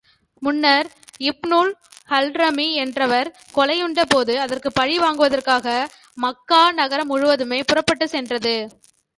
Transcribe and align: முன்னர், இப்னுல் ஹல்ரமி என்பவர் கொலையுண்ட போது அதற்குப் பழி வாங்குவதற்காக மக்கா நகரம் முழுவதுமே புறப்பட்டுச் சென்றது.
முன்னர், 0.41 0.87
இப்னுல் 1.21 1.69
ஹல்ரமி 2.09 2.73
என்பவர் 2.75 3.29
கொலையுண்ட 3.55 4.01
போது 4.07 4.39
அதற்குப் 4.39 4.75
பழி 4.75 4.97
வாங்குவதற்காக 4.99 5.75
மக்கா 6.17 6.71
நகரம் 6.71 7.07
முழுவதுமே 7.07 7.63
புறப்பட்டுச் 7.63 8.09
சென்றது. 8.09 8.55